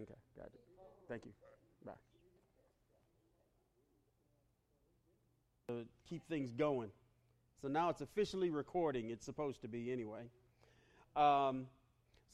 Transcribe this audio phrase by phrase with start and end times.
[0.00, 0.60] Okay, got it.
[1.08, 1.32] Thank you.
[1.84, 1.92] Bye.
[5.68, 6.90] To keep things going.
[7.60, 9.10] So now it's officially recording.
[9.10, 10.22] It's supposed to be anyway.
[11.14, 11.66] Um,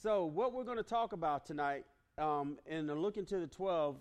[0.00, 1.84] so, what we're going to talk about tonight,
[2.18, 3.96] um, and look into the 12,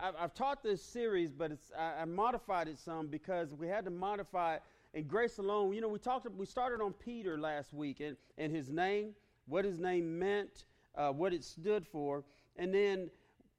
[0.00, 3.84] I've, I've taught this series, but it's, I, I, modified it some because we had
[3.84, 4.62] to modify it.
[4.94, 8.50] And grace alone, you know, we talked, we started on Peter last week and, and
[8.50, 9.10] his name,
[9.46, 10.64] what his name meant,
[10.96, 12.24] uh, what it stood for.
[12.56, 13.10] And then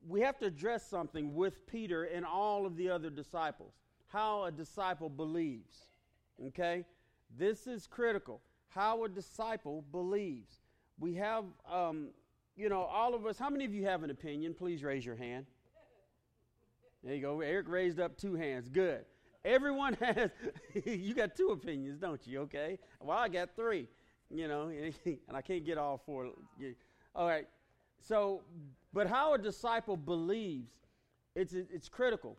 [0.08, 3.74] we have to address something with Peter and all of the other disciples
[4.14, 5.80] how a disciple believes.
[6.48, 6.86] Okay?
[7.36, 8.42] This is critical.
[8.70, 10.60] How a disciple believes.
[11.00, 12.10] We have, um,
[12.56, 13.40] you know, all of us.
[13.40, 14.54] How many of you have an opinion?
[14.54, 15.48] Please raise your hand.
[17.04, 17.42] There you go.
[17.42, 18.70] Eric raised up two hands.
[18.70, 19.04] Good.
[19.44, 20.30] Everyone has,
[20.86, 22.42] you got two opinions, don't you?
[22.42, 22.78] Okay.
[23.02, 23.88] Well, I got three,
[24.30, 24.68] you know,
[25.06, 26.30] and I can't get all four.
[27.16, 27.48] All right.
[28.06, 28.42] So,
[28.94, 30.74] but how a disciple believes,
[31.36, 32.38] it's, it's critical.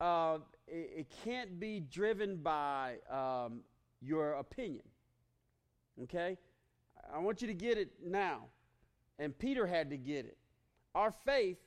[0.00, 3.60] Uh, it, it, can't be driven by um,
[4.00, 4.84] your opinion.
[6.04, 6.36] Okay?
[7.12, 8.42] I want you to get it now.
[9.18, 10.36] And Peter had to get it.
[10.94, 11.58] Our faith,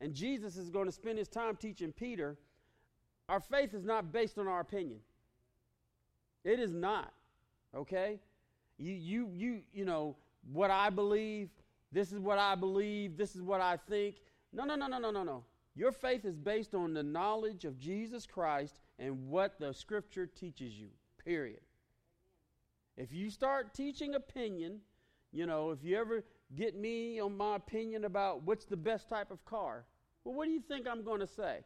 [0.00, 2.36] and Jesus is going to spend his time teaching Peter,
[3.28, 4.98] our faith is not based on our opinion.
[6.44, 7.12] It is not.
[7.76, 8.18] Okay?
[8.78, 10.16] You you you you know
[10.52, 11.50] what I believe,
[11.92, 14.16] this is what I believe, this is what I think.
[14.52, 15.44] No, no, no, no, no, no, no.
[15.74, 20.74] Your faith is based on the knowledge of Jesus Christ and what the scripture teaches
[20.74, 20.88] you.
[21.24, 21.60] Period.
[22.96, 24.80] If you start teaching opinion,
[25.32, 26.24] you know, if you ever
[26.56, 29.84] get me on my opinion about what's the best type of car,
[30.24, 31.60] well, what do you think I'm going to say?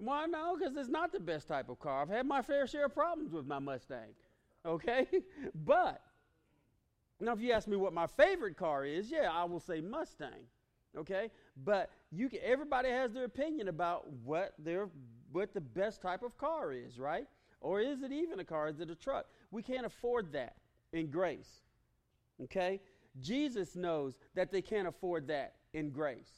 [0.00, 2.02] Well, no, because it's not the best type of car.
[2.02, 4.14] I've had my fair share of problems with my Mustang.
[4.64, 5.06] Okay?
[5.54, 6.00] but
[7.20, 10.46] now, if you ask me what my favorite car is, yeah, I will say Mustang.
[10.96, 11.30] Okay,
[11.64, 14.88] but you can, everybody has their opinion about what their
[15.30, 17.26] what the best type of car is, right?
[17.60, 18.68] Or is it even a car?
[18.68, 19.26] Is it a truck?
[19.50, 20.56] We can't afford that
[20.92, 21.60] in grace.
[22.44, 22.80] Okay,
[23.20, 26.30] Jesus knows that they can't afford that in grace.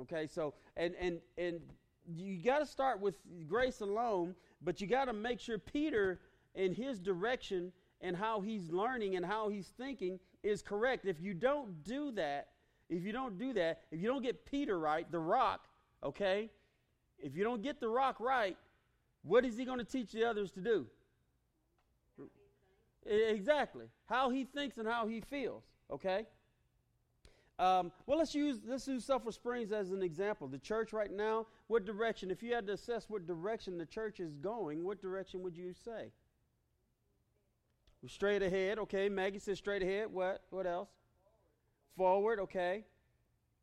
[0.00, 1.60] Okay, so and and and
[2.06, 3.16] you got to start with
[3.48, 6.20] grace alone, but you got to make sure Peter
[6.54, 11.06] in his direction and how he's learning and how he's thinking is correct.
[11.06, 12.48] If you don't do that,
[12.88, 15.66] if you don't do that, if you don't get Peter right, the rock,
[16.02, 16.50] okay?
[17.18, 18.56] If you don't get the rock right,
[19.22, 20.86] what is he going to teach the others to do?
[23.04, 23.86] Exactly.
[24.06, 26.26] How he thinks and how he feels, okay?
[27.58, 30.46] Um, well, let's use let's use Sulphur Springs as an example.
[30.46, 32.30] The church right now, what direction?
[32.30, 35.72] If you had to assess what direction the church is going, what direction would you
[35.72, 36.12] say?
[38.06, 39.08] Straight ahead, okay.
[39.08, 40.12] Maggie says straight ahead.
[40.12, 40.42] What?
[40.50, 40.88] What else?
[41.96, 42.84] Forward, okay.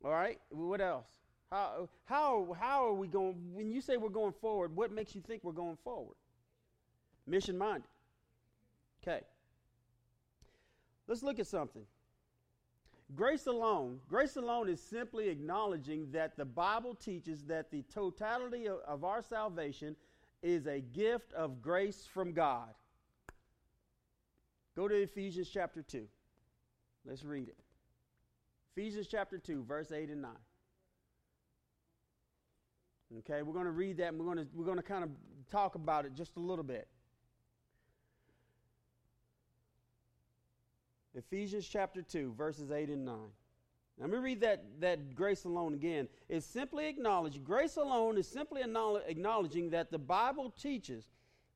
[0.04, 0.38] All right.
[0.50, 1.08] What else?
[1.50, 3.36] How how how are we going?
[3.54, 6.16] When you say we're going forward, what makes you think we're going forward?
[7.26, 7.88] Mission minded.
[9.02, 9.20] Okay.
[11.06, 11.82] Let's look at something.
[13.14, 18.78] Grace alone, grace alone is simply acknowledging that the Bible teaches that the totality of,
[18.86, 19.94] of our salvation
[20.42, 22.74] is a gift of grace from God.
[24.76, 26.06] Go to Ephesians chapter 2.
[27.06, 27.56] Let's read it.
[28.76, 30.30] Ephesians chapter 2, verse 8 and 9.
[33.18, 35.10] Okay, we're going to read that and we're going to, we're going to kind of
[35.50, 36.88] talk about it just a little bit.
[41.14, 43.14] Ephesians chapter 2, verses 8 and 9.
[43.98, 46.08] Let me read that, that grace alone again.
[46.28, 51.06] It's simply acknowledging, grace alone is simply acknowledging that the Bible teaches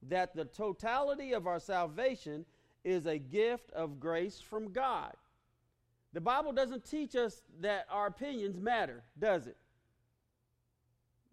[0.09, 2.47] that the totality of our salvation
[2.85, 5.15] is a gift of grace from God.
[6.13, 9.57] The Bible doesn't teach us that our opinions matter, does it?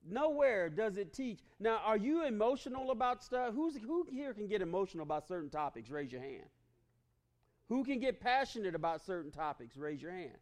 [0.10, 1.40] Nowhere does it teach.
[1.60, 3.54] Now, are you emotional about stuff?
[3.54, 5.90] Who's, who here can get emotional about certain topics?
[5.90, 6.46] Raise your hand.
[7.68, 9.76] Who can get passionate about certain topics?
[9.76, 10.38] Raise your hand.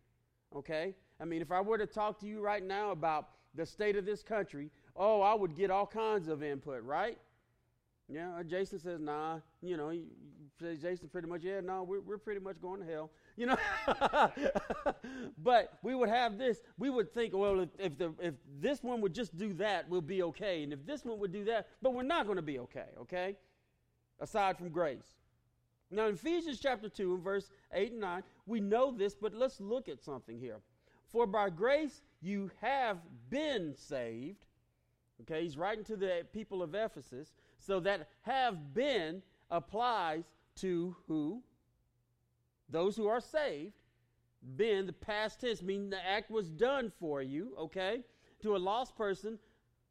[0.55, 0.93] Okay?
[1.19, 4.05] I mean, if I were to talk to you right now about the state of
[4.05, 7.17] this country, oh, I would get all kinds of input, right?
[8.07, 9.39] Yeah, Jason says, nah.
[9.65, 9.91] You know,
[10.59, 13.11] Jason pretty much, yeah, no, we're, we're pretty much going to hell.
[13.35, 13.57] You know?
[15.37, 19.01] but we would have this, we would think, well, if, if, the, if this one
[19.01, 20.63] would just do that, we'll be okay.
[20.63, 23.35] And if this one would do that, but we're not going to be okay, okay?
[24.19, 25.17] Aside from grace.
[25.91, 29.59] Now, in Ephesians chapter 2, and verse 8 and 9, we know this, but let's
[29.59, 30.59] look at something here.
[31.11, 32.97] For by grace you have
[33.29, 34.45] been saved.
[35.21, 37.33] Okay, he's writing to the people of Ephesus.
[37.59, 40.23] So that have been applies
[40.57, 41.41] to who?
[42.69, 43.73] Those who are saved.
[44.55, 48.01] been, the past tense, meaning the act was done for you, okay?
[48.43, 49.39] To a lost person,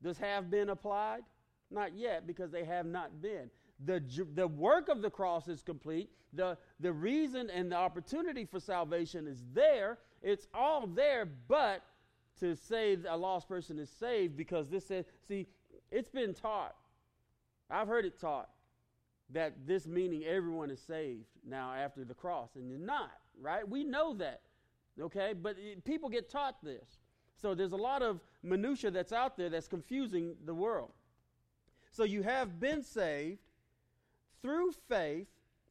[0.02, 1.22] does have been applied?
[1.70, 3.50] Not yet, because they have not been.
[3.84, 4.02] The,
[4.34, 6.10] the work of the cross is complete.
[6.32, 9.98] The, the reason and the opportunity for salvation is there.
[10.22, 11.82] It's all there, but
[12.40, 15.46] to say a lost person is saved because this says, see,
[15.90, 16.74] it's been taught.
[17.70, 18.50] I've heard it taught
[19.34, 23.68] that this meaning everyone is saved now after the cross, and you're not, right?
[23.68, 24.40] We know that,
[25.00, 25.34] okay?
[25.34, 26.98] But it, people get taught this.
[27.36, 30.92] So there's a lot of minutia that's out there that's confusing the world.
[31.90, 33.40] So you have been saved
[34.40, 35.26] through faith,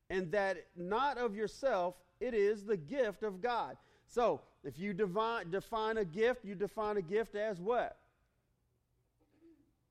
[0.10, 3.77] and that not of yourself, it is the gift of God.
[4.07, 7.98] So if you divine, define a gift, you define a gift as what?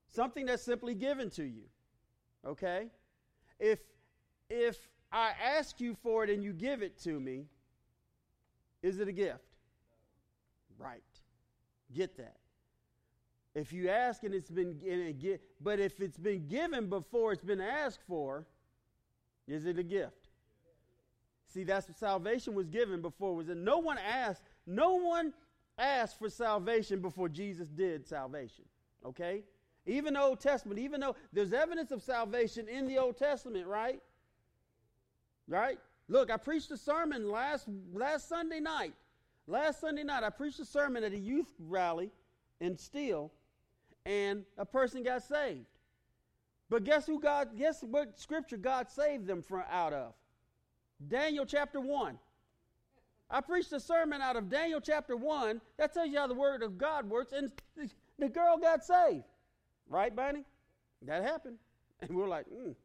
[0.09, 1.63] Something that's simply given to you.
[2.45, 2.87] Okay?
[3.59, 3.79] If
[4.49, 4.77] if
[5.11, 7.45] I ask you for it and you give it to me,
[8.81, 9.43] is it a gift?
[10.77, 11.01] Right.
[11.93, 12.37] Get that.
[13.55, 17.61] If you ask and it's been and but if it's been given before it's been
[17.61, 18.45] asked for,
[19.47, 20.29] is it a gift?
[21.53, 23.35] See, that's what salvation was given before.
[23.35, 23.57] Was it?
[23.57, 24.41] No one asked.
[24.65, 25.33] No one
[25.77, 28.65] asked for salvation before Jesus did salvation.
[29.05, 29.43] Okay,
[29.85, 34.01] even the Old Testament, even though there's evidence of salvation in the Old Testament, right?
[35.47, 35.77] Right.
[36.07, 38.93] Look, I preached a sermon last last Sunday night.
[39.45, 42.11] Last Sunday night, I preached a sermon at a youth rally
[42.61, 43.31] in Steele,
[44.05, 45.65] and a person got saved.
[46.69, 47.57] But guess who God?
[47.57, 50.13] Guess what scripture God saved them from out of?
[51.05, 52.17] Daniel chapter 1.
[53.29, 55.59] I preached a sermon out of Daniel chapter 1.
[55.77, 57.33] That tells you how the word of God works.
[57.33, 57.51] And
[58.19, 59.23] the girl got saved.
[59.89, 60.45] Right, Bunny?
[61.03, 61.57] That happened.
[62.01, 62.75] And we're like, mm.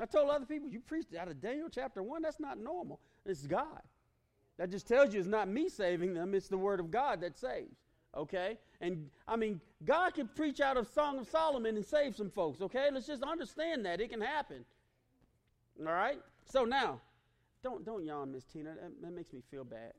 [0.00, 2.22] I told other people, you preached out of Daniel chapter 1.
[2.22, 3.00] That's not normal.
[3.26, 3.82] It's God.
[4.58, 7.38] That just tells you it's not me saving them, it's the word of God that
[7.38, 7.76] saves.
[8.16, 8.58] Okay?
[8.80, 12.60] And I mean, God can preach out of Song of Solomon and save some folks.
[12.60, 12.88] Okay?
[12.92, 14.00] Let's just understand that.
[14.00, 14.64] It can happen.
[15.80, 16.18] All right?
[16.44, 17.00] So now,
[17.62, 18.70] don't don't yawn, Miss Tina.
[18.70, 19.92] That, that makes me feel bad.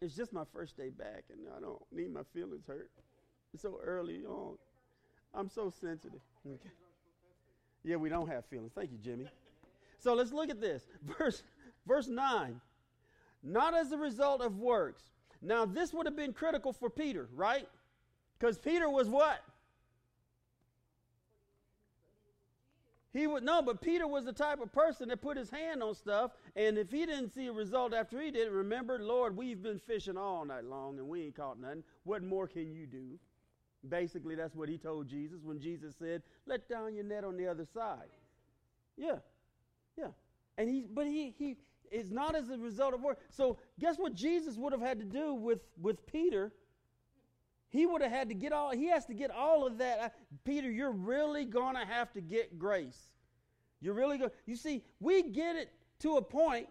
[0.00, 2.90] It's just my first day back, and I don't need my feelings hurt.
[3.56, 4.56] So early on.
[5.34, 6.20] I'm so sensitive.
[6.46, 6.70] Okay.
[7.84, 8.72] Yeah, we don't have feelings.
[8.74, 9.26] Thank you, Jimmy.
[9.98, 10.86] So let's look at this.
[11.18, 11.42] Verse
[11.86, 12.60] verse 9.
[13.42, 15.02] Not as a result of works.
[15.42, 17.66] Now, this would have been critical for Peter, right?
[18.38, 19.42] Because Peter was what?
[23.12, 25.94] He would no, but Peter was the type of person that put his hand on
[25.94, 29.80] stuff, and if he didn't see a result after he did remember, Lord, we've been
[29.80, 31.82] fishing all night long and we ain't caught nothing.
[32.04, 33.18] What more can you do?
[33.88, 37.46] Basically, that's what he told Jesus when Jesus said, "Let down your net on the
[37.46, 38.10] other side."
[38.96, 39.18] Yeah,
[39.96, 40.08] yeah,
[40.58, 41.56] and he, but he he
[41.90, 43.18] is not as a result of work.
[43.30, 46.52] So guess what Jesus would have had to do with with Peter
[47.70, 50.14] he would have had to get all, he has to get all of that.
[50.44, 53.08] Peter, you're really going to have to get grace.
[53.80, 56.68] You're really going you see, we get it to a point,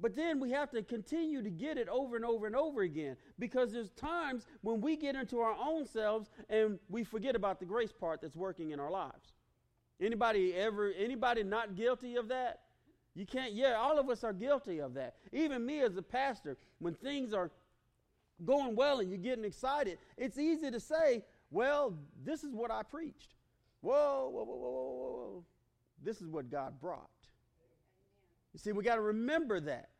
[0.00, 3.16] but then we have to continue to get it over and over and over again
[3.38, 7.66] because there's times when we get into our own selves and we forget about the
[7.66, 9.34] grace part that's working in our lives.
[10.00, 12.60] Anybody ever, anybody not guilty of that?
[13.14, 15.16] You can't, yeah, all of us are guilty of that.
[15.32, 17.50] Even me as a pastor, when things are
[18.44, 22.84] going well and you're getting excited, it's easy to say, well, this is what I
[22.84, 23.34] preached.
[23.80, 25.44] Whoa, whoa, whoa, whoa, whoa, whoa.
[26.04, 27.10] This is what God brought.
[28.58, 29.90] You see, we got to remember that.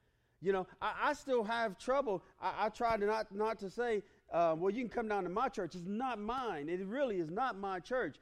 [0.41, 2.25] You know, I, I still have trouble.
[2.43, 5.31] I, I, try to not, not to say, uh, well, you can come down to
[5.31, 5.77] my church.
[5.77, 6.69] It's not mine.
[6.69, 8.17] It really is not my church.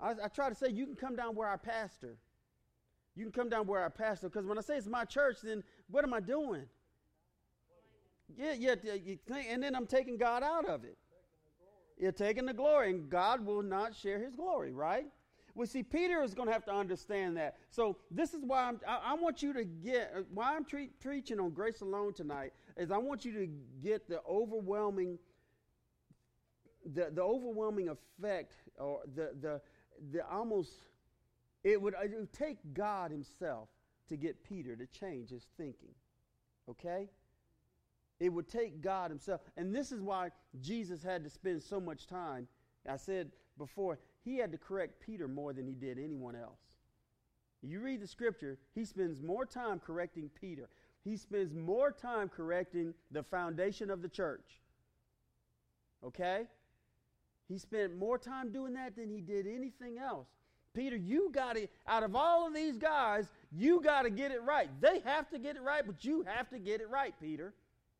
[0.00, 2.16] I, I try to say, you can come down where I pastor.
[3.16, 4.30] You can come down where I pastor.
[4.30, 6.64] Because when I say it's my church, then what am I doing?
[8.34, 8.74] Yeah, yeah,
[9.50, 10.96] and then I'm taking God out of it.
[11.98, 15.06] You're taking the glory, and God will not share his glory, right?
[15.54, 17.56] Well, see, Peter is going to have to understand that.
[17.70, 21.38] So this is why I'm, I, I want you to get, why I'm tre- preaching
[21.38, 23.48] on grace alone tonight, is I want you to
[23.82, 25.18] get the overwhelming,
[26.94, 29.60] the, the overwhelming effect, or the, the,
[30.10, 30.72] the almost,
[31.64, 33.68] it would, it would take God himself
[34.08, 35.94] to get Peter to change his thinking.
[36.68, 37.08] Okay?
[38.22, 39.40] It would take God Himself.
[39.56, 40.30] And this is why
[40.60, 42.46] Jesus had to spend so much time.
[42.88, 46.60] I said before, He had to correct Peter more than He did anyone else.
[47.62, 50.68] You read the scripture, He spends more time correcting Peter,
[51.04, 54.60] He spends more time correcting the foundation of the church.
[56.04, 56.46] Okay?
[57.48, 60.28] He spent more time doing that than he did anything else.
[60.74, 64.42] Peter, you got to, out of all of these guys, you got to get it
[64.42, 64.70] right.
[64.80, 67.52] They have to get it right, but you have to get it right, Peter.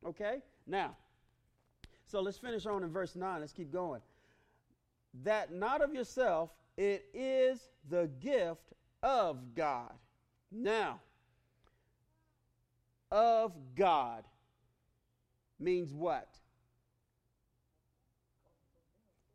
[0.07, 0.41] Okay?
[0.67, 0.97] Now,
[2.07, 3.41] so let's finish on in verse 9.
[3.41, 4.01] Let's keep going.
[5.25, 9.93] That not of yourself, it is the gift of God.
[10.51, 11.01] Now,
[13.11, 14.25] of God
[15.59, 16.29] means what?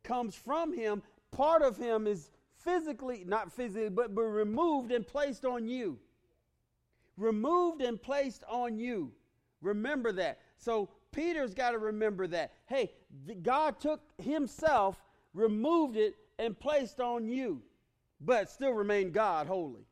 [0.02, 1.02] Comes from Him.
[1.30, 5.98] Part of Him is physically, not physically, but, but removed and placed on you.
[7.16, 9.12] Removed and placed on you.
[9.60, 10.40] Remember that.
[10.56, 12.52] So Peter's got to remember that.
[12.66, 12.92] Hey,
[13.42, 15.02] God took Himself,
[15.38, 17.62] removed it, and placed on you,
[18.20, 19.86] but still remained God holy.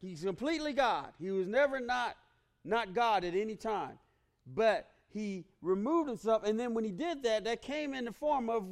[0.00, 1.12] He's completely God.
[1.20, 2.16] He was never not,
[2.64, 3.98] not God at any time.
[4.46, 8.48] But he removed himself, and then when he did that, that came in the form
[8.48, 8.64] of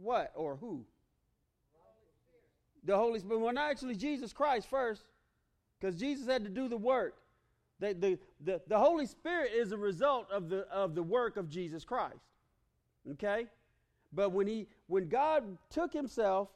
[0.00, 0.84] what or who?
[2.84, 3.40] The Holy Spirit.
[3.40, 5.02] Well, not actually Jesus Christ first,
[5.78, 7.16] because Jesus had to do the work.
[7.80, 11.48] The, the, the, the Holy Spirit is a result of the, of the work of
[11.48, 12.24] Jesus Christ.
[13.12, 13.46] Okay?
[14.14, 16.48] But when, he, when God took himself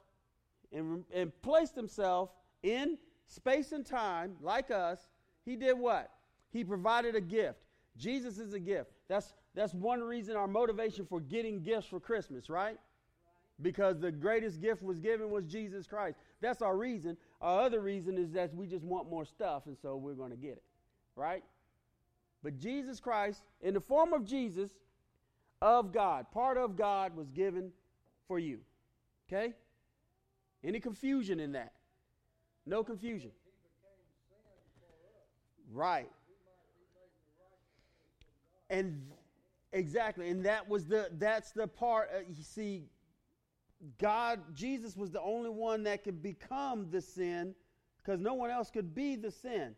[0.72, 2.30] and, and placed himself
[2.62, 5.08] in space and time, like us,
[5.44, 6.10] he did what?
[6.50, 7.58] He provided a gift.
[7.96, 8.90] Jesus is a gift.
[9.08, 12.78] That's, that's one reason our motivation for getting gifts for Christmas, right?
[13.60, 16.16] Because the greatest gift was given was Jesus Christ.
[16.40, 17.16] That's our reason.
[17.40, 20.36] Our other reason is that we just want more stuff, and so we're going to
[20.36, 20.62] get it,
[21.16, 21.42] right?
[22.42, 24.70] But Jesus Christ, in the form of Jesus,
[25.60, 27.72] of God, part of God, was given
[28.26, 28.60] for you.
[29.28, 29.54] Okay?
[30.64, 31.72] Any confusion in that?
[32.66, 33.30] No confusion.
[35.72, 36.10] Right.
[38.70, 39.02] And
[39.72, 42.84] exactly, and that was the that's the part uh, you see
[43.98, 47.54] God Jesus was the only one that could become the sin
[48.02, 49.74] because no one else could be the sin.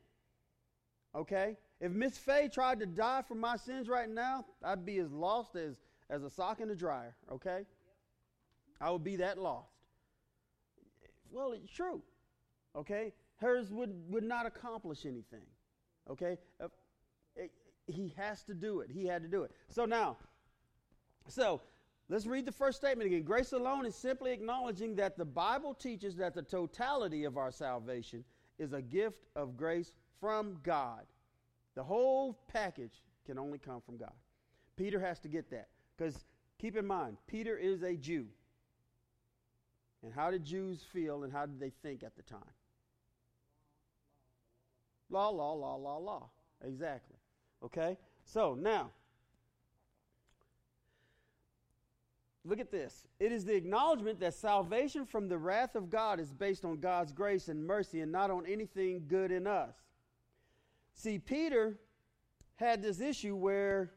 [1.14, 1.56] Okay?
[1.80, 5.56] If Miss Faye tried to die for my sins right now, I'd be as lost
[5.56, 7.64] as, as a sock in a dryer, okay?
[8.80, 9.70] I would be that lost.
[11.30, 12.02] Well, it's true.
[12.76, 13.12] Okay?
[13.36, 15.46] Hers would, would not accomplish anything.
[16.10, 16.36] Okay?
[16.62, 16.68] Uh,
[17.34, 17.50] it,
[17.86, 18.90] he has to do it.
[18.90, 19.52] He had to do it.
[19.68, 20.18] So now,
[21.28, 21.62] so
[22.10, 23.22] let's read the first statement again.
[23.22, 28.22] Grace alone is simply acknowledging that the Bible teaches that the totality of our salvation
[28.58, 31.06] is a gift of grace from God.
[31.74, 34.12] The whole package can only come from God.
[34.76, 35.68] Peter has to get that.
[35.96, 36.24] Because
[36.58, 38.26] keep in mind, Peter is a Jew.
[40.02, 42.40] And how did Jews feel and how did they think at the time?
[45.10, 46.30] Law, law, law, law, law.
[46.64, 47.16] Exactly.
[47.64, 47.98] Okay?
[48.24, 48.90] So now,
[52.44, 53.06] look at this.
[53.18, 57.12] It is the acknowledgement that salvation from the wrath of God is based on God's
[57.12, 59.74] grace and mercy and not on anything good in us.
[60.94, 61.78] See, Peter
[62.56, 63.90] had this issue where,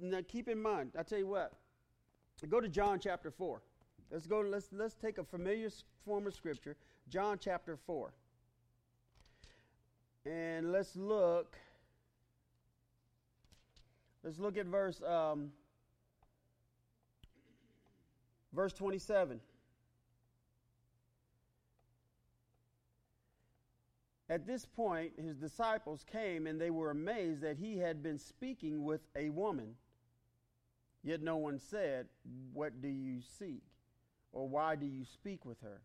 [0.00, 1.52] now keep in mind, I tell you what,
[2.48, 3.62] go to John chapter 4.
[4.10, 5.70] Let's go, let's, let's take a familiar
[6.04, 6.76] form of scripture,
[7.08, 8.12] John chapter 4.
[10.26, 11.56] And let's look.
[14.22, 15.50] Let's look at verse um,
[18.52, 19.40] verse 27.
[24.32, 28.82] At this point, his disciples came and they were amazed that he had been speaking
[28.82, 29.74] with a woman.
[31.04, 32.06] Yet no one said,
[32.54, 33.62] What do you seek?
[34.32, 35.82] Or why do you speak with her?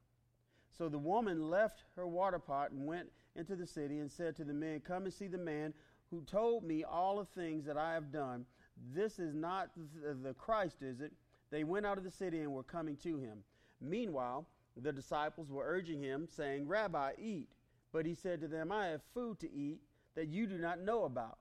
[0.78, 4.46] So the woman left her water pot and went into the city and said to
[4.46, 5.74] the men, Come and see the man
[6.10, 8.46] who told me all the things that I have done.
[8.96, 9.72] This is not
[10.24, 11.12] the Christ, is it?
[11.52, 13.40] They went out of the city and were coming to him.
[13.82, 14.48] Meanwhile,
[14.82, 17.50] the disciples were urging him, saying, Rabbi, eat.
[17.98, 19.80] But he said to them, I have food to eat
[20.14, 21.40] that you do not know about.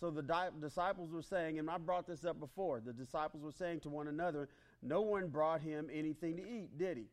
[0.00, 3.52] So the di- disciples were saying, and I brought this up before, the disciples were
[3.52, 4.48] saying to one another,
[4.82, 7.04] No one brought him anything to eat, did he?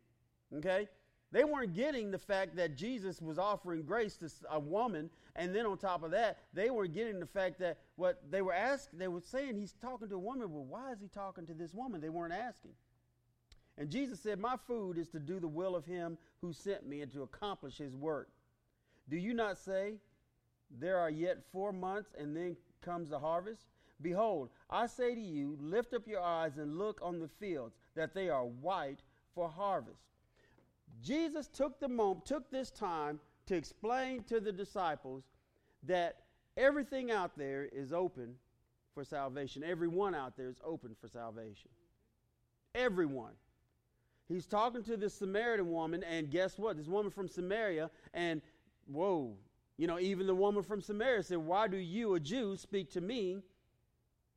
[0.58, 0.88] Okay?
[1.32, 5.68] They weren't getting the fact that Jesus was offering grace to a woman, and then
[5.68, 9.08] on top of that, they were getting the fact that what they were asking, they
[9.08, 10.52] were saying he's talking to a woman.
[10.52, 12.02] Well, why is he talking to this woman?
[12.02, 12.72] They weren't asking.
[13.78, 17.02] And Jesus said, My food is to do the will of him who sent me
[17.02, 18.30] and to accomplish his work.
[19.10, 19.96] Do you not say,
[20.80, 23.66] There are yet four months, and then comes the harvest?
[24.02, 28.14] Behold, I say to you, lift up your eyes and look on the fields, that
[28.14, 29.02] they are white
[29.36, 30.04] for harvest.
[31.02, 35.24] Jesus took the moment, took this time to explain to the disciples
[35.84, 36.18] that
[36.56, 38.36] everything out there is open
[38.94, 39.64] for salvation.
[39.64, 41.70] Everyone out there is open for salvation.
[42.76, 43.34] Everyone.
[44.28, 46.78] He's talking to this Samaritan woman, and guess what?
[46.78, 48.42] This woman from Samaria, and
[48.92, 49.36] whoa,
[49.78, 53.02] you know, even the woman from Samaria said, Why do you, a Jew, speak to
[53.02, 53.42] me,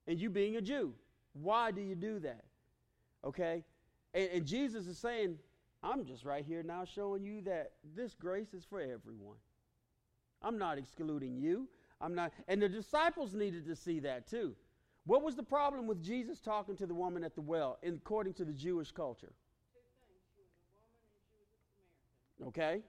[0.06, 0.94] and you being a Jew.
[1.32, 2.44] Why do you do that?
[3.24, 3.64] Okay?
[4.14, 5.38] And, and Jesus is saying,
[5.82, 9.38] I'm just right here now showing you that this grace is for everyone.
[10.42, 11.68] I'm not excluding you.
[12.00, 14.54] I'm not, and the disciples needed to see that too.
[15.04, 18.44] What was the problem with Jesus talking to the woman at the well, according to
[18.44, 19.32] the Jewish culture?
[22.46, 22.80] Okay,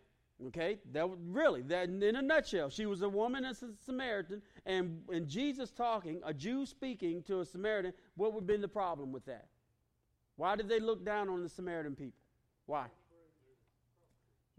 [0.48, 2.70] okay, that was really that in a nutshell.
[2.70, 7.42] She was a woman and a Samaritan, and and Jesus talking, a Jew speaking to
[7.42, 7.94] a Samaritan.
[8.16, 9.48] What would have been the problem with that?
[10.36, 12.20] Why did they look down on the Samaritan people?
[12.66, 12.88] Why?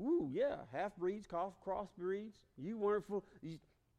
[0.00, 2.36] Ooh, yeah, half breeds, cross breeds.
[2.56, 3.24] You weren't full.
[3.42, 3.58] You,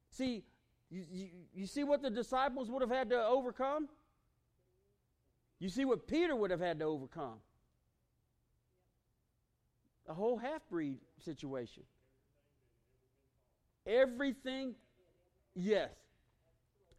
[0.09, 0.43] see,
[0.89, 3.87] you, you, you see what the disciples would have had to overcome?
[5.59, 7.39] You see what Peter would have had to overcome?
[10.07, 11.83] A whole half breed situation.
[13.87, 14.75] Everything,
[15.55, 15.89] yes.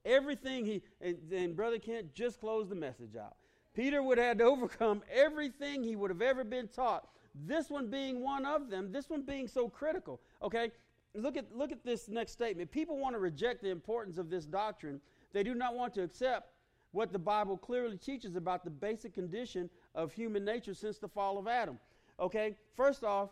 [0.04, 3.36] Everything he, and, and Brother Kent just closed the message out.
[3.74, 7.08] Peter would have had to overcome everything he would have ever been taught.
[7.44, 10.20] This one being one of them, this one being so critical.
[10.42, 10.70] Okay,
[11.14, 12.70] look at, look at this next statement.
[12.70, 15.00] People want to reject the importance of this doctrine,
[15.32, 16.52] they do not want to accept
[16.92, 21.36] what the Bible clearly teaches about the basic condition of human nature since the fall
[21.36, 21.78] of Adam.
[22.18, 23.30] Okay, first off,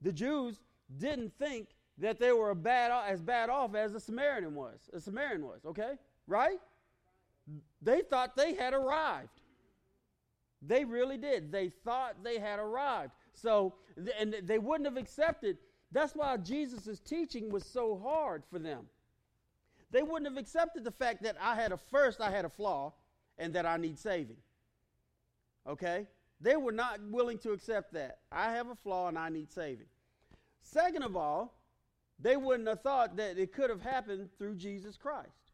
[0.00, 0.60] the Jews
[0.98, 1.68] didn't think
[1.98, 4.88] that they were bad, as bad off as the Samaritan was.
[4.92, 5.94] A Samaritan was, okay?
[6.26, 6.58] Right?
[7.82, 9.40] They thought they had arrived.
[10.62, 11.52] They really did.
[11.52, 13.12] They thought they had arrived.
[13.34, 13.74] So,
[14.18, 15.58] and they wouldn't have accepted.
[15.92, 18.86] That's why Jesus' teaching was so hard for them.
[19.90, 22.92] They wouldn't have accepted the fact that I had a first, I had a flaw,
[23.38, 24.36] and that I need saving.
[25.66, 26.06] Okay?
[26.40, 28.18] They were not willing to accept that.
[28.30, 29.86] I have a flaw and I need saving.
[30.62, 31.54] Second of all,
[32.20, 35.52] they wouldn't have thought that it could have happened through Jesus Christ.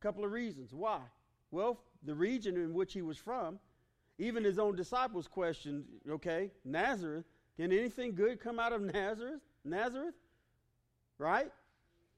[0.00, 0.74] A couple of reasons.
[0.74, 1.00] Why?
[1.50, 3.58] Well, the region in which he was from,
[4.18, 7.24] even his own disciples questioned, okay, Nazareth,
[7.56, 9.40] can anything good come out of Nazareth?
[9.64, 10.14] Nazareth?
[11.18, 11.50] Right?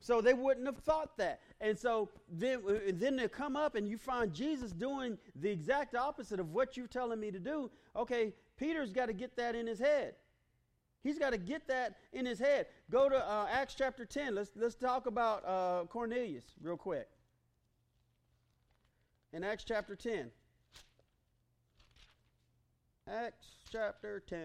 [0.01, 1.41] So they wouldn't have thought that.
[1.61, 2.61] And so then,
[2.95, 6.87] then they come up and you find Jesus doing the exact opposite of what you're
[6.87, 7.71] telling me to do.
[7.95, 10.15] Okay, Peter's got to get that in his head.
[11.03, 12.67] He's got to get that in his head.
[12.91, 14.35] Go to uh, Acts chapter 10.
[14.35, 17.09] Let's, let's talk about uh, Cornelius real quick.
[19.33, 20.31] In Acts chapter 10.
[23.09, 24.41] Acts chapter 10.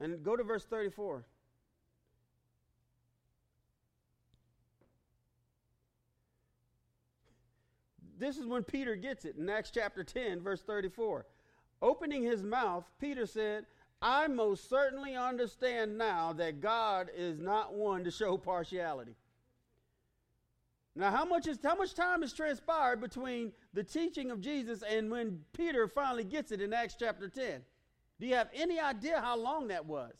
[0.00, 1.24] And go to verse 34.
[8.20, 11.24] This is when Peter gets it in Acts chapter 10, verse 34.
[11.80, 13.64] Opening his mouth, Peter said,
[14.02, 19.16] I most certainly understand now that God is not one to show partiality.
[20.94, 25.10] Now, how much, is, how much time has transpired between the teaching of Jesus and
[25.10, 27.62] when Peter finally gets it in Acts chapter 10?
[28.20, 30.12] Do you have any idea how long that was?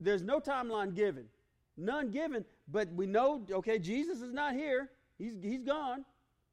[0.00, 1.26] There's no timeline given.
[1.76, 4.90] None given, but we know, okay, Jesus is not here.
[5.18, 6.04] He's, he's gone.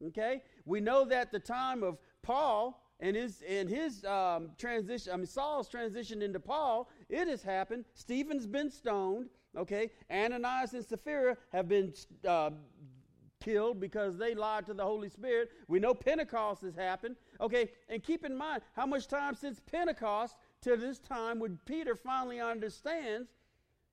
[0.07, 0.41] Okay?
[0.65, 5.25] We know that the time of Paul and his and his um, transition, I mean
[5.25, 7.85] Saul's transition into Paul, it has happened.
[7.93, 9.29] Stephen's been stoned.
[9.55, 11.93] Okay, Ananias and Sapphira have been
[12.27, 12.49] uh,
[13.43, 15.51] killed because they lied to the Holy Spirit.
[15.67, 17.17] We know Pentecost has happened.
[17.39, 21.95] Okay, and keep in mind how much time since Pentecost to this time when Peter
[21.95, 23.29] finally understands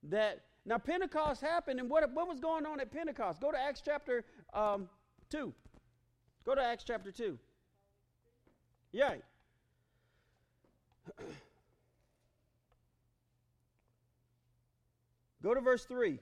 [0.05, 3.41] that now Pentecost happened, and what, what was going on at Pentecost?
[3.41, 4.89] Go to Acts chapter um,
[5.31, 5.53] 2.
[6.45, 7.39] Go to Acts chapter 2.
[8.93, 9.15] Yeah.
[15.43, 16.19] Go to verse 3.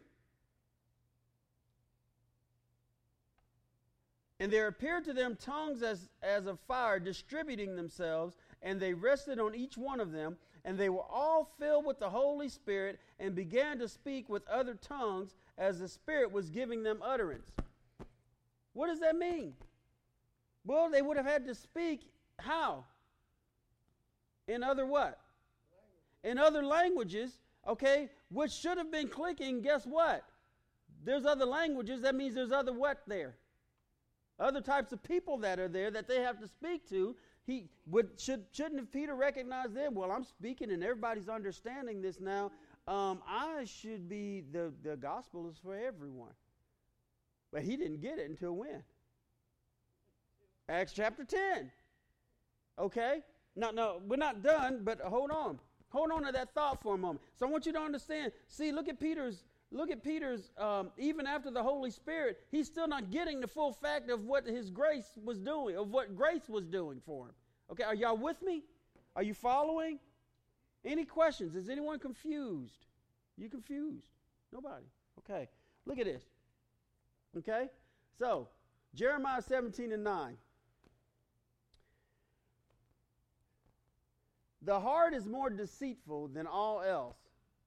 [4.40, 9.40] And there appeared to them tongues as, as of fire distributing themselves, and they rested
[9.40, 10.36] on each one of them.
[10.64, 14.74] And they were all filled with the Holy Spirit and began to speak with other
[14.74, 17.50] tongues as the Spirit was giving them utterance.
[18.72, 19.54] What does that mean?
[20.64, 22.84] Well, they would have had to speak how?
[24.46, 25.18] In other what?
[26.24, 30.24] In other languages, okay, which should have been clicking, guess what?
[31.04, 33.36] There's other languages, that means there's other what there?
[34.38, 37.16] Other types of people that are there that they have to speak to.
[37.48, 39.94] He would should shouldn't have Peter recognized them?
[39.94, 42.52] Well, I'm speaking and everybody's understanding this now.
[42.86, 46.34] Um, I should be the the gospel is for everyone.
[47.50, 48.82] But he didn't get it until when?
[50.68, 51.72] Acts chapter 10.
[52.78, 53.22] Okay?
[53.56, 55.58] No, no, we're not done, but hold on.
[55.88, 57.22] Hold on to that thought for a moment.
[57.34, 58.32] So I want you to understand.
[58.46, 62.88] See, look at Peter's look at Peter's, um, even after the Holy Spirit, he's still
[62.88, 66.66] not getting the full fact of what his grace was doing, of what grace was
[66.66, 67.34] doing for him.
[67.70, 68.62] Okay, are y'all with me?
[69.14, 69.98] Are you following?
[70.84, 71.54] Any questions?
[71.56, 72.86] Is anyone confused?
[73.36, 74.06] You confused?
[74.52, 74.86] Nobody.
[75.18, 75.48] Okay,
[75.84, 76.22] look at this.
[77.36, 77.68] Okay,
[78.18, 78.48] so
[78.94, 80.36] Jeremiah 17 and 9.
[84.62, 87.16] The heart is more deceitful than all else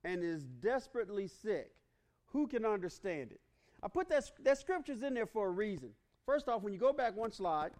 [0.04, 1.72] and is desperately sick.
[2.32, 3.42] Who can understand it?
[3.84, 5.90] I put that, that scriptures in there for a reason.
[6.26, 7.72] First off, when you go back one slide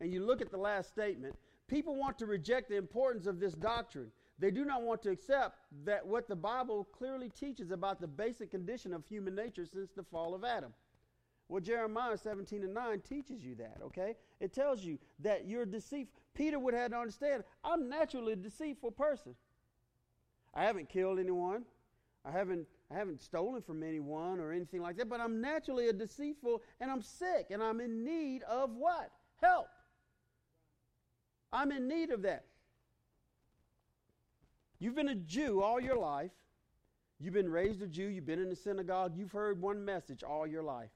[0.00, 1.36] and you look at the last statement,
[1.68, 4.10] people want to reject the importance of this doctrine.
[4.38, 8.50] They do not want to accept that what the Bible clearly teaches about the basic
[8.50, 10.72] condition of human nature since the fall of Adam.
[11.48, 14.16] Well, Jeremiah 17 and 9 teaches you that, okay?
[14.40, 16.20] It tells you that you're deceitful.
[16.34, 19.34] Peter would have to understand I'm naturally a deceitful person.
[20.52, 21.62] I haven't killed anyone.
[22.24, 25.92] I haven't, I haven't stolen from anyone or anything like that, but I'm naturally a
[25.92, 29.10] deceitful and I'm sick and I'm in need of what?
[29.40, 29.66] Help.
[31.52, 32.44] I'm in need of that.
[34.78, 36.30] You've been a Jew all your life.
[37.18, 38.06] You've been raised a Jew.
[38.06, 39.14] You've been in the synagogue.
[39.16, 40.90] You've heard one message all your life.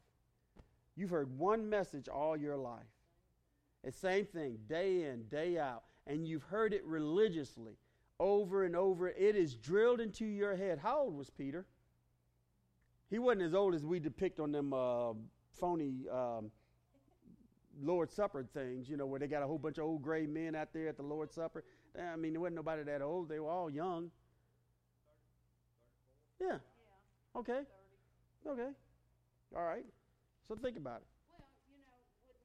[0.96, 2.84] You've heard one message all your life.
[3.82, 5.84] The same thing, day in, day out.
[6.06, 7.78] And you've heard it religiously
[8.18, 9.08] over and over.
[9.08, 10.78] It is drilled into your head.
[10.78, 11.66] How old was Peter?
[13.10, 15.12] He wasn't as old as we depict on them uh,
[15.58, 16.50] phony um,
[17.82, 20.54] Lord's Supper things, you know, where they got a whole bunch of old gray men
[20.54, 21.64] out there at the Lord's Supper.
[21.98, 23.28] I mean, there wasn't nobody that old.
[23.28, 24.10] They were all young.
[26.40, 26.58] Yeah.
[27.36, 27.62] Okay.
[28.46, 28.70] Okay.
[29.56, 29.84] All right.
[30.48, 31.06] So think about it.
[31.28, 32.42] Well, you know, would not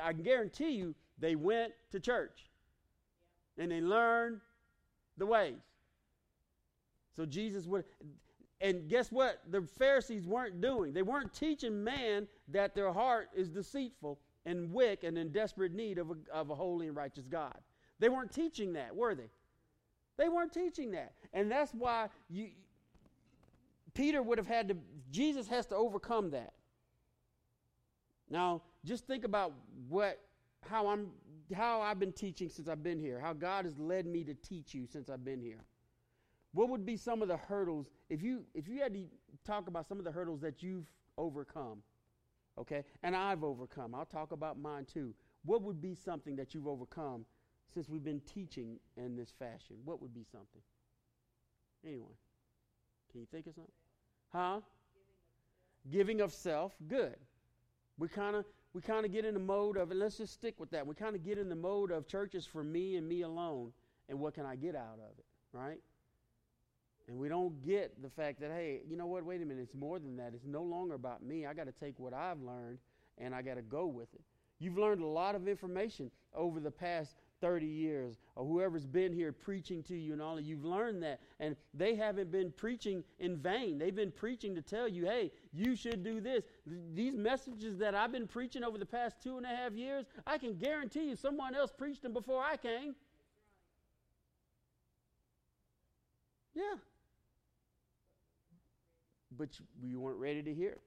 [0.02, 2.50] I can guarantee you, they went to church.
[3.58, 4.40] And they learned
[5.16, 5.62] the ways.
[7.16, 7.84] So Jesus would
[8.60, 9.42] and guess what?
[9.50, 10.94] The Pharisees weren't doing.
[10.94, 15.98] They weren't teaching man that their heart is deceitful and wicked and in desperate need
[15.98, 17.56] of a, of a holy and righteous God.
[17.98, 19.30] They weren't teaching that, were they?
[20.16, 21.12] They weren't teaching that.
[21.34, 22.48] And that's why you,
[23.92, 24.76] Peter would have had to,
[25.10, 26.52] Jesus has to overcome that.
[28.30, 29.52] Now, just think about
[29.88, 30.18] what,
[30.62, 31.08] how I'm,
[31.54, 34.74] how I've been teaching since I've been here, how God has led me to teach
[34.74, 35.64] you since I've been here.
[36.52, 39.04] What would be some of the hurdles if you if you had to
[39.44, 40.86] talk about some of the hurdles that you've
[41.18, 41.82] overcome?
[42.58, 42.84] Okay?
[43.02, 43.94] And I've overcome.
[43.94, 45.14] I'll talk about mine too.
[45.44, 47.26] What would be something that you've overcome
[47.72, 49.76] since we've been teaching in this fashion?
[49.84, 50.62] What would be something?
[51.86, 52.14] Anyone?
[53.12, 53.72] Can you think of something?
[54.32, 54.60] Huh?
[55.90, 56.74] Giving of self.
[56.88, 57.16] Good.
[57.98, 58.44] We kind of
[58.76, 60.86] we kind of get in the mode of, and let's just stick with that.
[60.86, 63.72] We kind of get in the mode of churches for me and me alone,
[64.10, 65.80] and what can I get out of it, right?
[67.08, 69.24] And we don't get the fact that, hey, you know what?
[69.24, 69.62] Wait a minute.
[69.62, 70.32] It's more than that.
[70.34, 71.46] It's no longer about me.
[71.46, 72.76] I got to take what I've learned
[73.16, 74.20] and I got to go with it.
[74.58, 79.30] You've learned a lot of information over the past 30 years, or whoever's been here
[79.30, 81.20] preaching to you and all, you've learned that.
[81.38, 83.78] And they haven't been preaching in vain.
[83.78, 86.44] They've been preaching to tell you, hey, you should do this.
[86.94, 90.38] These messages that I've been preaching over the past two and a half years, I
[90.38, 92.94] can guarantee you someone else preached them before I came.
[96.54, 96.76] Yeah
[99.38, 99.48] but
[99.82, 100.78] you, weren't ready to hear.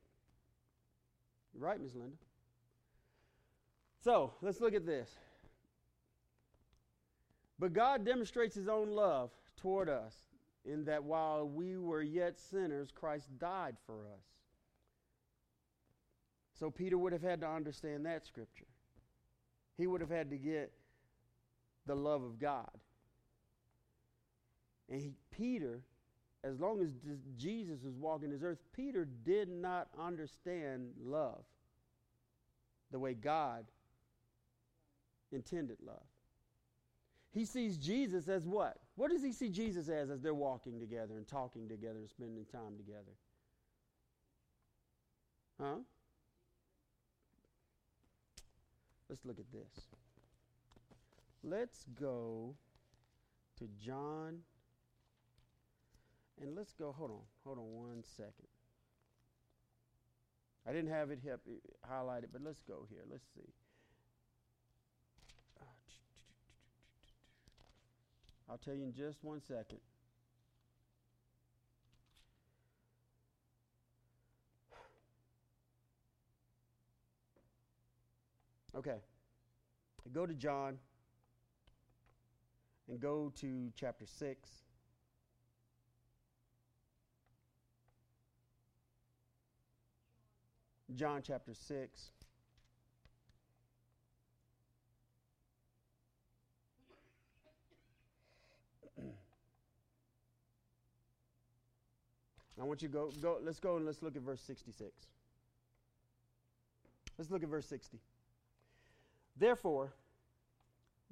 [1.53, 2.15] You're right, Miss Linda.
[4.03, 5.09] So let's look at this.
[7.57, 10.15] But God demonstrates his own love toward us
[10.65, 14.38] in that while we were yet sinners, Christ died for us.
[16.59, 18.67] So Peter would have had to understand that scripture.
[19.77, 20.73] He would have had to get
[21.85, 22.69] the love of God.
[24.89, 25.79] And he, Peter,
[26.43, 26.91] as long as
[27.37, 31.45] Jesus was walking this earth, Peter did not understand love
[32.91, 33.65] the way God
[35.31, 36.03] intended love.
[37.31, 38.77] He sees Jesus as what?
[38.95, 42.43] What does he see Jesus as as they're walking together and talking together and spending
[42.51, 43.15] time together?
[45.61, 45.75] Huh?
[49.09, 49.87] Let's look at this.
[51.43, 52.55] Let's go
[53.57, 54.39] to John.
[56.41, 58.47] And let's go, hold on, hold on one second.
[60.67, 61.19] I didn't have it
[61.91, 63.01] highlighted, but let's go here.
[63.09, 63.49] Let's see.
[65.59, 65.65] Uh,
[68.51, 69.79] I'll tell you in just one second.
[78.79, 78.95] Okay.
[80.13, 80.77] Go to John
[82.87, 84.49] and go to chapter 6.
[90.95, 92.11] John chapter 6.
[102.57, 104.89] I want you to go, go, let's go and let's look at verse 66.
[107.17, 107.99] Let's look at verse 60.
[109.39, 109.93] Therefore,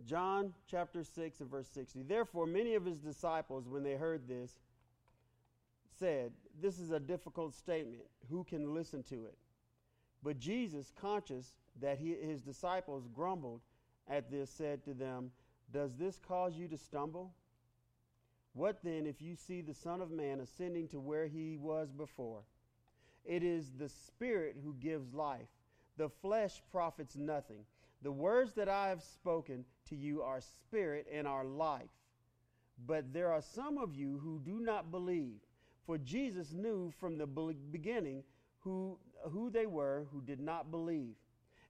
[0.05, 2.03] John chapter 6 and verse 60.
[2.03, 4.59] Therefore, many of his disciples, when they heard this,
[5.97, 8.03] said, This is a difficult statement.
[8.29, 9.37] Who can listen to it?
[10.23, 13.61] But Jesus, conscious that he, his disciples grumbled
[14.09, 15.31] at this, said to them,
[15.71, 17.31] Does this cause you to stumble?
[18.53, 22.41] What then if you see the Son of Man ascending to where he was before?
[23.23, 25.47] It is the Spirit who gives life,
[25.97, 27.65] the flesh profits nothing.
[28.01, 31.89] The words that I have spoken to you are spirit and are life.
[32.85, 35.39] But there are some of you who do not believe.
[35.85, 38.23] For Jesus knew from the beginning
[38.59, 41.15] who, who they were who did not believe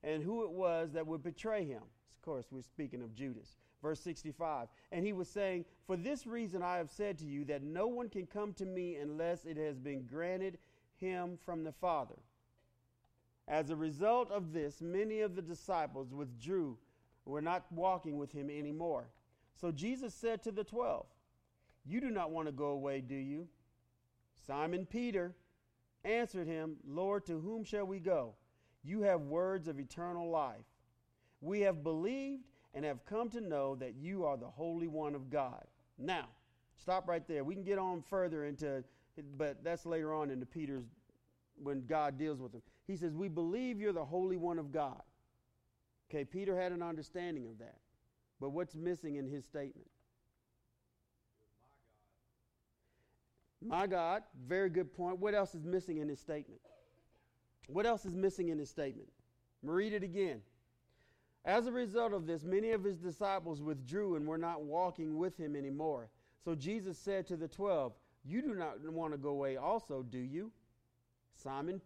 [0.04, 1.84] and who it was that would betray him.
[1.84, 3.58] Of course, we're speaking of Judas.
[3.82, 4.68] Verse 65.
[4.92, 8.10] And he was saying, For this reason I have said to you that no one
[8.10, 10.58] can come to me unless it has been granted
[10.98, 12.16] him from the Father.
[13.48, 16.78] As a result of this, many of the disciples withdrew,
[17.26, 19.10] and were not walking with him anymore.
[19.60, 21.06] So Jesus said to the twelve,
[21.86, 23.48] You do not want to go away, do you?
[24.46, 25.34] Simon Peter
[26.04, 28.36] answered him, Lord, to whom shall we go?
[28.84, 30.66] You have words of eternal life.
[31.42, 35.30] We have believed and have come to know that you are the Holy One of
[35.30, 35.66] God.
[35.98, 36.28] Now,
[36.76, 37.44] stop right there.
[37.44, 38.84] We can get on further into,
[39.38, 40.84] but that's later on into Peter's,
[41.62, 42.62] when God deals with him.
[42.88, 45.02] He says, We believe you're the Holy One of God.
[46.10, 47.76] Okay, Peter had an understanding of that.
[48.40, 49.90] But what's missing in his statement?
[53.66, 55.20] My God, very good point.
[55.20, 56.62] What else is missing in his statement?
[57.68, 59.10] What else is missing in his statement?
[59.64, 60.42] Read it again.
[61.44, 65.38] As a result of this, many of his disciples withdrew and were not walking with
[65.38, 66.10] him anymore.
[66.46, 70.20] So Jesus said to the twelve, You do not want to go away also, do
[70.20, 70.52] you?
[71.42, 71.80] Simon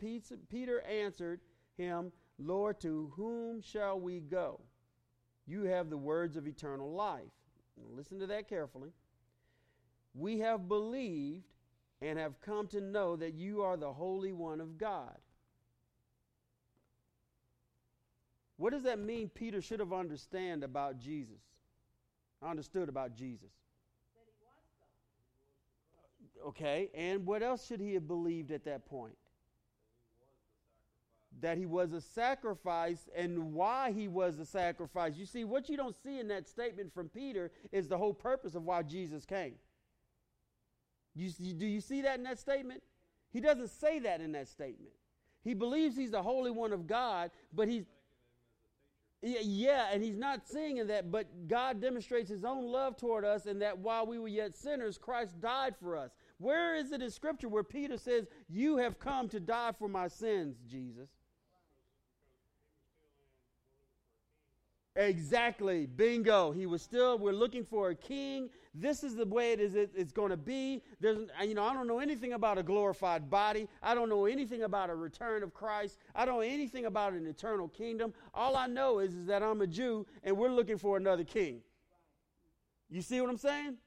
[0.49, 1.41] Peter answered
[1.77, 4.61] him, Lord, to whom shall we go?
[5.45, 7.21] You have the words of eternal life.
[7.93, 8.91] Listen to that carefully.
[10.13, 11.53] We have believed
[12.01, 15.17] and have come to know that you are the Holy One of God.
[18.57, 21.41] What does that mean Peter should have understood about Jesus?
[22.43, 23.51] Understood about Jesus.
[26.47, 29.17] Okay, and what else should he have believed at that point?
[31.39, 35.15] That he was a sacrifice and why he was a sacrifice.
[35.15, 38.53] You see, what you don't see in that statement from Peter is the whole purpose
[38.53, 39.55] of why Jesus came.
[41.15, 42.83] You, do you see that in that statement?
[43.31, 44.91] He doesn't say that in that statement.
[45.43, 47.85] He believes he's the Holy One of God, but he's
[49.23, 53.61] yeah, and he's not saying that, but God demonstrates his own love toward us, and
[53.61, 56.09] that while we were yet sinners, Christ died for us.
[56.39, 60.07] Where is it in Scripture where Peter says, You have come to die for my
[60.07, 61.09] sins, Jesus?
[64.95, 65.85] Exactly.
[65.85, 66.51] Bingo.
[66.51, 68.49] He was still, we're looking for a king.
[68.73, 70.81] This is the way it is it's going to be.
[70.99, 73.69] There's, you know, I don't know anything about a glorified body.
[73.81, 75.97] I don't know anything about a return of Christ.
[76.13, 78.13] I don't know anything about an eternal kingdom.
[78.33, 81.61] All I know is, is that I'm a Jew and we're looking for another king.
[82.89, 83.77] You see what I'm saying?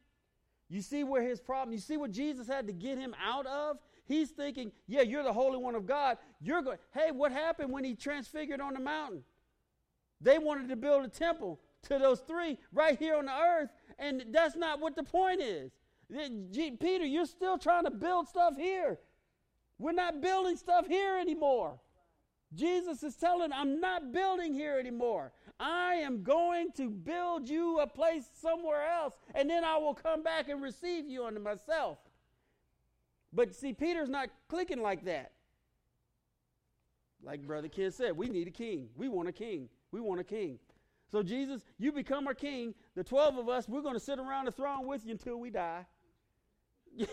[0.70, 3.78] You see where his problem, you see what Jesus had to get him out of?
[4.06, 6.18] He's thinking, yeah, you're the Holy One of God.
[6.40, 9.22] You're going, hey, what happened when he transfigured on the mountain?
[10.24, 14.24] They wanted to build a temple to those three right here on the earth, and
[14.32, 15.70] that's not what the point is.
[16.10, 18.98] Peter, you're still trying to build stuff here.
[19.78, 21.78] We're not building stuff here anymore.
[22.54, 25.32] Jesus is telling, I'm not building here anymore.
[25.60, 30.22] I am going to build you a place somewhere else, and then I will come
[30.22, 31.98] back and receive you unto myself.
[33.32, 35.32] But see, Peter's not clicking like that.
[37.22, 38.88] Like Brother Ken said, we need a king.
[38.96, 39.68] We want a king.
[39.94, 40.58] We want a king.
[41.12, 42.74] So, Jesus, you become our king.
[42.96, 45.50] The 12 of us, we're going to sit around the throne with you until we
[45.50, 45.86] die.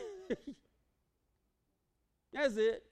[2.34, 2.84] That's it.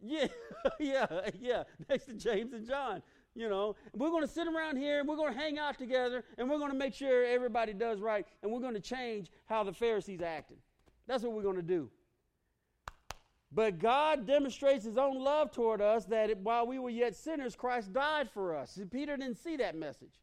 [0.00, 0.28] Yeah,
[0.78, 1.06] yeah,
[1.40, 1.64] yeah.
[1.88, 3.02] Next to James and John.
[3.34, 6.22] You know, we're going to sit around here and we're going to hang out together
[6.38, 9.64] and we're going to make sure everybody does right and we're going to change how
[9.64, 10.58] the Pharisees acted.
[11.08, 11.90] That's what we're going to do.
[13.56, 17.90] But God demonstrates his own love toward us that while we were yet sinners, Christ
[17.90, 18.78] died for us.
[18.92, 20.20] Peter didn't see that message.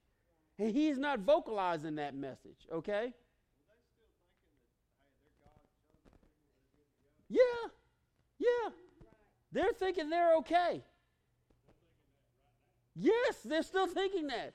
[0.60, 3.12] And he's not vocalizing that message, okay?
[7.28, 7.40] Yeah,
[8.38, 8.70] yeah.
[9.52, 10.84] They're thinking they're okay.
[12.96, 14.54] Yes, they're still thinking that.